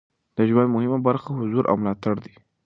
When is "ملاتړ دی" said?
1.81-2.33